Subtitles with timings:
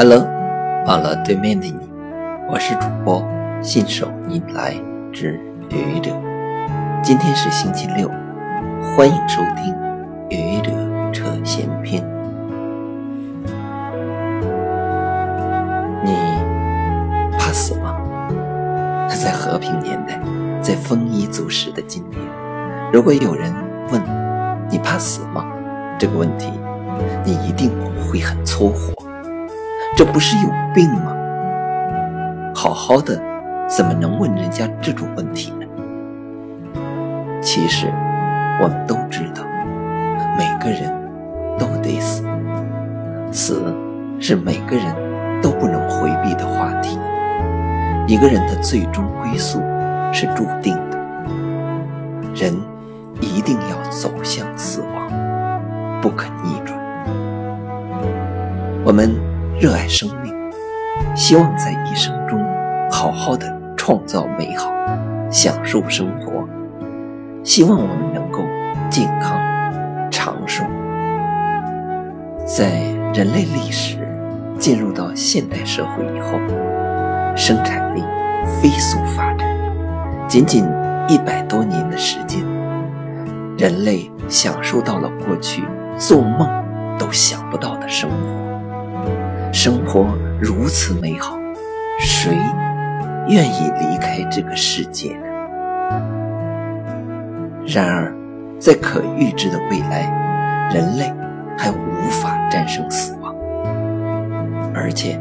[0.00, 0.24] Hello，
[0.86, 1.74] 网络对面的你，
[2.48, 3.20] 我是主播
[3.60, 4.72] 信手拈来
[5.12, 5.40] 之
[5.70, 6.12] 愚者。
[7.02, 8.08] 今天是星期六，
[8.96, 9.74] 欢迎收听
[10.30, 10.70] 愚者
[11.12, 12.00] 扯闲篇。
[16.04, 16.14] 你
[17.36, 17.96] 怕死吗？
[19.08, 20.20] 在和平年代，
[20.62, 22.22] 在丰衣足食的今天，
[22.92, 23.52] 如果有人
[23.90, 24.00] 问
[24.70, 25.44] 你怕死吗
[25.98, 26.52] 这个问题，
[27.24, 27.72] 你一定
[28.06, 28.92] 会很搓火。
[29.96, 31.14] 这不是有病吗？
[32.54, 33.20] 好好的，
[33.68, 35.66] 怎么能问人家这种问题呢？
[37.40, 37.86] 其实，
[38.60, 39.42] 我们都知道，
[40.36, 40.90] 每个人
[41.58, 42.24] 都得死，
[43.30, 43.74] 死
[44.18, 44.86] 是每个人
[45.40, 46.98] 都不能回避的话题。
[48.06, 49.60] 一个人的最终归宿
[50.12, 50.98] 是注定的，
[52.34, 52.56] 人
[53.20, 56.78] 一定要走向死亡，不可逆转。
[58.84, 59.27] 我们。
[59.60, 60.32] 热爱生命，
[61.16, 62.38] 希望在一生中
[62.92, 64.70] 好好的创造美好，
[65.32, 66.48] 享受生活。
[67.42, 68.38] 希望我们能够
[68.88, 69.36] 健康
[70.12, 70.62] 长寿。
[72.46, 73.98] 在人类历史
[74.60, 76.38] 进入到现代社会以后，
[77.34, 78.04] 生产力
[78.62, 79.48] 飞速发展，
[80.28, 80.64] 仅仅
[81.08, 82.40] 一百多年的时间，
[83.58, 85.64] 人类享受到了过去
[85.98, 86.48] 做梦
[86.96, 88.37] 都想不到的生活。
[89.52, 90.06] 生活
[90.40, 91.36] 如此美好，
[91.98, 92.36] 谁
[93.28, 95.24] 愿意离开这个世界呢？
[97.66, 98.14] 然而，
[98.58, 101.12] 在可预知的未来，人类
[101.56, 103.34] 还无法战胜死亡。
[104.74, 105.18] 而且，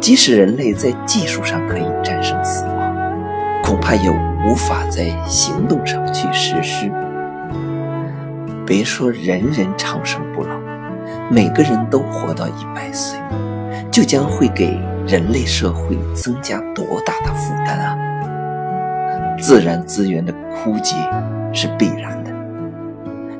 [0.00, 2.94] 即使人类在技术上可以战胜死亡，
[3.62, 6.90] 恐怕也无法在行动上去实施。
[8.64, 10.56] 别说人人长生不老，
[11.30, 13.18] 每个人都活到一百岁。
[13.90, 17.96] 就将会给人类社会增加多大的负担啊！
[19.38, 20.96] 自然资源的枯竭
[21.52, 22.30] 是必然的，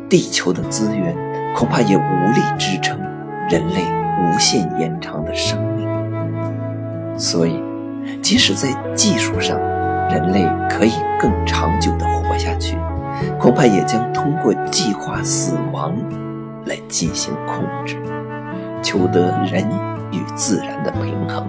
[0.09, 1.17] 地球的资源
[1.55, 2.01] 恐怕也无
[2.35, 2.99] 力支撑
[3.49, 3.83] 人类
[4.23, 5.89] 无限延长的生命。
[7.19, 7.63] 所以，
[8.23, 9.59] 即使在技术上，
[10.09, 12.77] 人类可以更长久的活下去，
[13.39, 15.95] 恐怕也将通过计划死亡
[16.67, 17.97] 来进行控制，
[18.83, 19.67] 求得人。
[20.35, 21.47] 自然的平衡，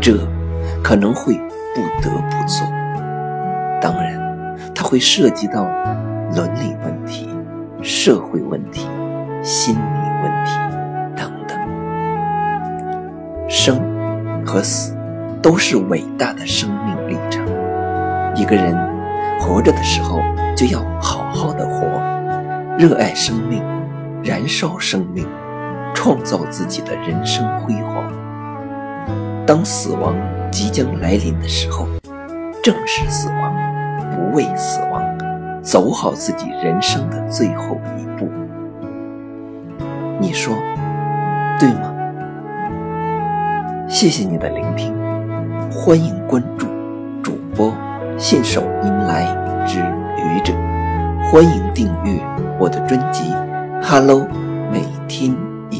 [0.00, 0.16] 这
[0.82, 1.34] 可能会
[1.74, 2.66] 不得不做。
[3.80, 4.18] 当然，
[4.74, 5.64] 它会涉及到
[6.34, 7.28] 伦理问题、
[7.82, 8.88] 社会问题、
[9.42, 9.78] 心理
[10.22, 10.58] 问题
[11.14, 11.58] 等等。
[13.48, 13.80] 生
[14.44, 14.96] 和死
[15.42, 17.44] 都是伟大的生命历程。
[18.34, 18.74] 一个人
[19.40, 20.20] 活着的时候
[20.56, 21.86] 就要好好的活，
[22.76, 23.62] 热爱生命，
[24.24, 25.26] 燃烧生命。
[25.96, 28.04] 创造自己的人生辉煌。
[29.46, 30.14] 当死亡
[30.52, 31.86] 即将来临的时候，
[32.62, 33.52] 正视死亡，
[34.12, 35.02] 不畏死亡，
[35.62, 38.28] 走好自己人生的最后一步。
[40.20, 40.54] 你说
[41.58, 41.92] 对吗？
[43.88, 44.94] 谢谢你的聆听，
[45.70, 46.66] 欢迎关注
[47.22, 47.72] 主播
[48.18, 49.24] 信手拈来
[49.66, 49.80] 之
[50.18, 50.52] 愚者，
[51.30, 52.20] 欢迎订阅
[52.58, 53.32] 我的专辑
[53.82, 54.26] 《Hello
[54.70, 55.32] 每天》。